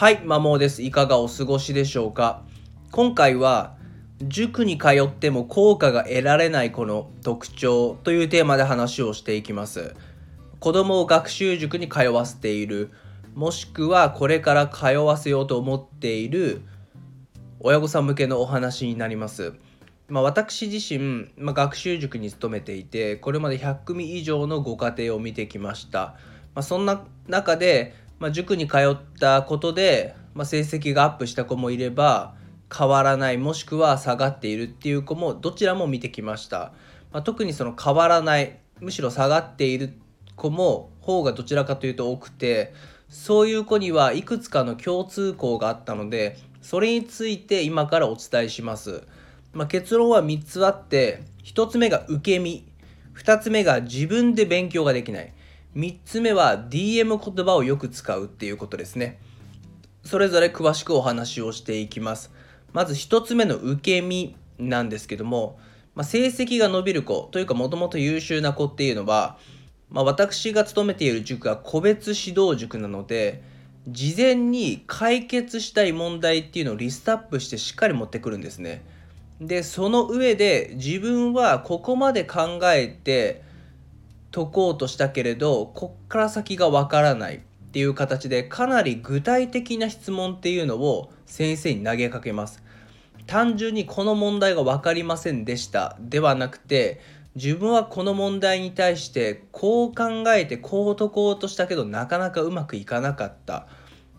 [0.00, 0.80] はい、マモです。
[0.80, 2.42] いかがお過ごしでしょうか？
[2.90, 3.76] 今回は、
[4.22, 9.94] 塾に通っても効果が得られないこの特徴というテーマで話をしていきます。
[10.58, 12.92] 子供を学習塾に通わせている、
[13.34, 16.62] もしくはこれから通わせようと思っている
[17.58, 19.52] 親御さん向けのお話になります。
[20.08, 26.14] まあ、私自身、まあ、学習塾に勤めていてこれまで100組以上のご家庭を見てきました、
[26.54, 32.34] まあ、そんな中で、まあ、塾に通ったことで、まあ、成績がアップした子もいれば
[32.72, 36.72] 変わらないもしくは下がっているっていう子もどちらも見てきました、
[37.10, 39.94] まあ、特にその変わらないむしろ下がっている
[40.36, 42.72] 子も方がどちらかというと多くて
[43.08, 49.02] そういう子にはいくつかの共通項があったのでそれについて今からお伝えします。
[49.52, 52.68] まあ、結論は3つあって1つ目が受け身
[53.16, 55.32] 2つ目が自分で勉強ができない
[55.76, 59.18] 3つ目は DM 言葉をよく使うっていうことですね。
[60.04, 62.32] それぞれ詳しくお話をしていきます。
[62.72, 65.58] まず1つ目の受け身なんですけども、
[65.94, 69.38] まあ、成績が伸びる子というかもともと優秀な子っていうのは、
[69.90, 73.42] まあ、私が勤めている塾は個別指導塾なので
[73.88, 78.82] 事前に解決したい問題っていうのをリストアップしてしっかり持ってくるんですね。
[79.40, 83.42] でその上で自分はここまで考えて
[84.32, 87.40] 解こうとしたけれどこっから先がわからないっ
[87.72, 92.62] ていう形でかなり具体的な質問っていうのを先生に投げかけます。
[93.26, 97.00] 単純にこの問題が分かりませんでしたではなくて
[97.36, 103.66] 自分はこの問題に対してこう考えてこう解こうとしたけどなかなかうまくいかなかった。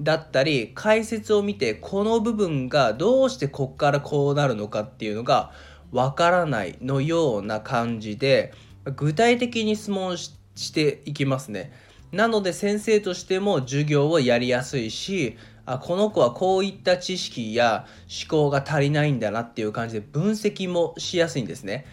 [0.00, 5.52] だったり解説を見てこの部分がどうしてこっからこうなるのかっていうのが
[5.92, 8.52] わからないのような感じで
[8.96, 11.72] 具体的に質問していきますね。
[12.12, 21.86] なので先生としても授業をやりやすいしあこの子はこういった知識や思考が足りないんだなっていう感じで分析もしやすいんですね。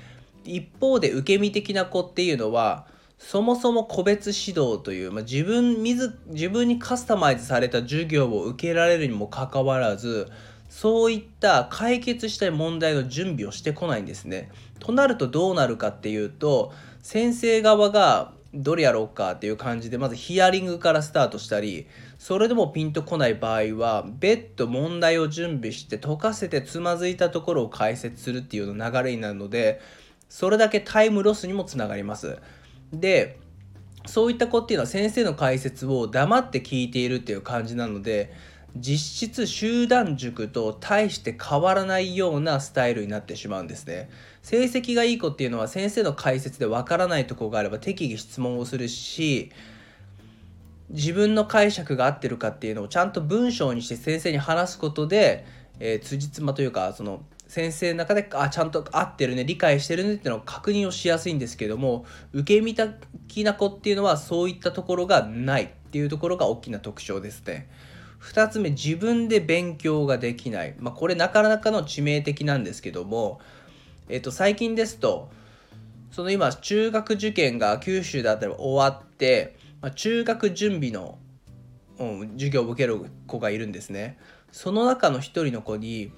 [0.44, 2.86] 一方で受け身的な子っていうのは
[3.24, 10.28] そもそも個別指導という、まあ、自分自自分にカスタマイズされた授業を受けられるにもかかわらず
[10.70, 14.50] そういった解決したい問題の準備をしてこないんですね。
[14.80, 16.74] となるとどうなるかっていうと
[17.04, 21.88] 先生側がどれやろうかっていう感じでまずヒアリングからスタートしたり
[22.18, 29.80] それでもピンとこない場合は別途問題を準備して解かせてつまずいたところを解説するっていう流れになるので
[30.28, 32.40] それだけタイムロスにもつながります。
[32.94, 33.40] で
[34.06, 38.34] そういった子っていうのは先生の解説を黙って聞いているっていう感じなので
[38.76, 44.10] 実質集団塾と大して変わらないようなスタイルになってしまうんですね。
[44.44, 49.52] 成績がいい子っていうのは先生の解説でわからないとこがあれば適宜質問をするし
[50.90, 55.46] 自分の解釈が合ってるかっていうのをちゃんと文章にして先生に話すことで、
[55.80, 67.70] えー、辻褄というかその先生の中であちゃんと合ってるね理解してるねっていうのを確認をしやすいんですけども受け身的な子っていうのはそういったところがないっていうところが大きな特徴ですね。
[68.22, 73.42] 2つ目自分で勉強ができない、まあ、これなかなかの致命的なんですけども、
[74.08, 75.30] えっと、最近ですと
[76.10, 81.18] その今中学受験が九州だったら終わって、まあ、中学準備の、
[82.00, 84.18] うん、授業を受ける子がいるんですね
[84.54, 86.14] その中の1人の子に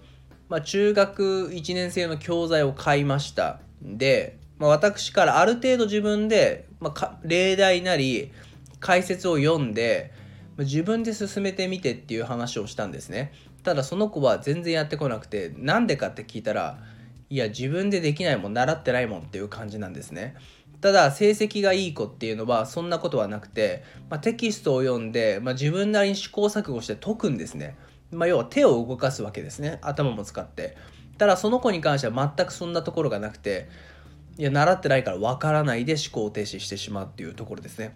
[0.53, 3.59] まあ、中学1年生の教材を買いました。
[3.81, 8.31] で、まあ、私からある程度自分で、まあ、例題なり
[8.79, 10.11] 解説を読んで、
[10.55, 13.33] ま、自分で進めてみてっていう話をしたんですね。
[13.63, 16.77] ただその子は全然やってこなくてなんでかって聞いたら
[17.31, 20.35] いや自分でできないもん習ってないもんっていう感じなんですね。
[20.83, 27.77] ただ成績がいい子っていうのはそんなことはなくて、まあ、テキストを読んで、まあ、自分なりに試行錯誤して解くんですね。
[28.11, 29.79] まあ、要は手を動かすわけですね。
[29.81, 30.75] 頭も使って。
[31.17, 33.69] ただその子に関しては全くそんなところがなくて
[34.37, 37.95] いや習ってないからわからないで思考停止してしまうっていうところですね。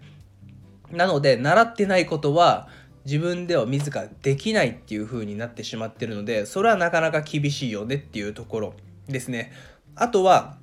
[0.90, 2.70] なので習ってないことは
[3.04, 8.74] 自分では自らできないっていう風になってしまってるのでそれはなかなか厳しいよねっていうところ
[9.10, 9.52] ですね。
[9.94, 10.56] あとは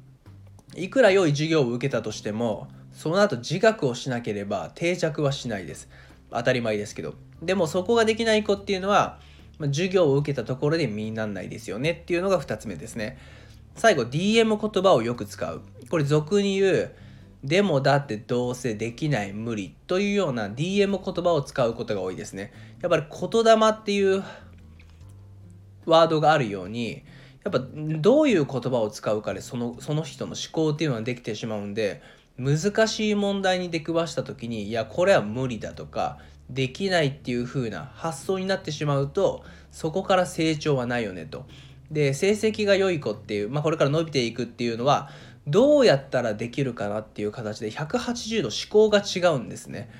[0.76, 5.88] いくら良い授業を受けたとしてもその後自学をしなければ定着はしないです。
[6.30, 7.14] 当たり前ですけど。
[7.42, 9.18] でもそこができない子っていうのは
[9.58, 11.90] 授業を受けたところで身にならないですよね。
[11.92, 13.18] っていうのが2つ目ですね。
[13.76, 15.62] 最後 DM 言葉をよく使う。
[15.90, 16.92] これ俗に言う
[17.42, 22.52] でもだってどうせできない無理というような DM 言葉を使うことが多いですね。
[22.80, 24.24] やっぱり言霊っていう
[25.84, 27.04] ワードがあるように
[27.44, 32.02] やっぱどういう言葉を使うかでそのその人の思考っていうのができてしまうんで
[32.38, 36.18] 難しい問題に出くわした時にいやこれは無理だとか
[36.50, 41.46] できないっていう風な発想になってしまうとそこから成長はないよねと。
[41.90, 45.10] で成績が良い子っていう、まあ、これから伸びていくっていうのは
[45.46, 49.90] どうやったらできるかなっていう形で180度思考が違うんですね。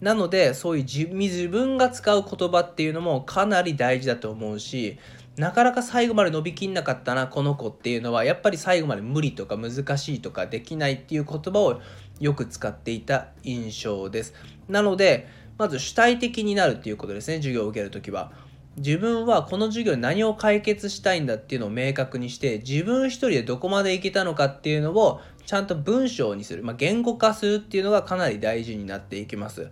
[0.00, 4.98] なのでそういう自分が使う言葉っていうのもかなり大事だと思うし
[5.36, 11.80] なかなか最後まで伸びきんなかったなこの子っていうのはやっぱり最後まで無理とか難しいとかできないっていう言葉を
[12.20, 14.34] よく使っていた印象です。
[14.68, 15.26] なので
[15.58, 18.32] まず主体的になるっていうことですね授業を受けるときは。
[18.76, 29.70] 自分はこの授業で何を解決したいんだっていうのを明確にして自分一人でどこまでいけたのかっていうのをちゃんと文章にする、まあ、言語化するっていうのがかなり大事になっていきます。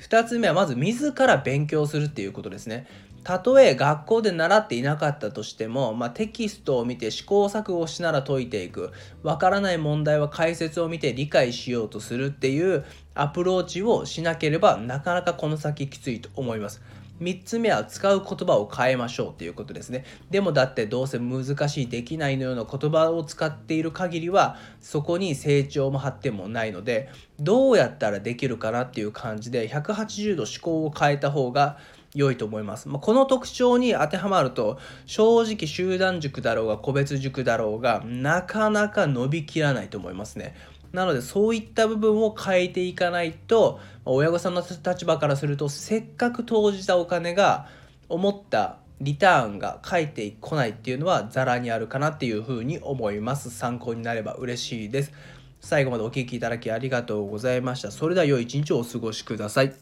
[0.00, 2.86] 2つ目はまず自ら勉強するっていうことですね。
[3.24, 8.92] たとえ学校で習っていなかったとしても、まあ、テキストを見て試行錯誤しながら解いていく
[9.22, 12.84] わからない問題は解説を見て理解しようとするっていう
[13.14, 16.82] アプローチをしなければなかなかこの先きついと思います。
[17.20, 20.04] 3つ目は使う言葉を変えましょうっていうことですね。
[20.30, 31.78] でもだってどうせ難しいできないのような言葉を使っている限りはそこに成長も発展もないのでどうやったらできるかなっていう感じで180度思考を変えた方が
[32.14, 32.88] 良いと思います。
[32.88, 40.54] まあ、この特徴に当てはまると正直集団塾だろうが個別塾だろうがなかなか伸びきらないと思いますね。
[40.92, 47.66] なのでそういった部分を変えていかないと親御さんの立場からするとせっかく投じたお金が
[48.08, 55.12] 思ったリターンが返ってこないっていうのはザラにあるかなっていうふうに思います参考になれば嬉しいです
[55.60, 59.74] 最後までお聴きいただきありがとうございましたそれでは良い一日をお過ごしください